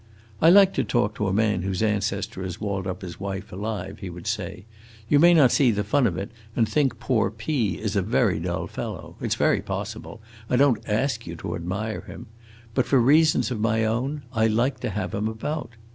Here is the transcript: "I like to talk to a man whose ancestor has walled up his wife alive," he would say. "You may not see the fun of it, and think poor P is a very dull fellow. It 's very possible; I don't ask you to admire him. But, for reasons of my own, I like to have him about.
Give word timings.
"I 0.41 0.49
like 0.49 0.73
to 0.73 0.83
talk 0.83 1.13
to 1.17 1.27
a 1.27 1.31
man 1.31 1.61
whose 1.61 1.83
ancestor 1.83 2.41
has 2.41 2.59
walled 2.59 2.87
up 2.87 3.03
his 3.03 3.19
wife 3.19 3.51
alive," 3.53 3.99
he 3.99 4.09
would 4.09 4.25
say. 4.25 4.65
"You 5.07 5.19
may 5.19 5.31
not 5.35 5.51
see 5.51 5.69
the 5.69 5.83
fun 5.83 6.07
of 6.07 6.17
it, 6.17 6.31
and 6.55 6.67
think 6.67 6.99
poor 6.99 7.29
P 7.29 7.77
is 7.79 7.95
a 7.95 8.01
very 8.01 8.39
dull 8.39 8.65
fellow. 8.65 9.15
It 9.21 9.31
's 9.31 9.35
very 9.35 9.61
possible; 9.61 10.19
I 10.49 10.55
don't 10.55 10.81
ask 10.89 11.27
you 11.27 11.35
to 11.35 11.55
admire 11.55 12.01
him. 12.01 12.25
But, 12.73 12.87
for 12.87 12.99
reasons 12.99 13.51
of 13.51 13.59
my 13.59 13.85
own, 13.85 14.23
I 14.33 14.47
like 14.47 14.79
to 14.79 14.89
have 14.89 15.13
him 15.13 15.27
about. 15.27 15.69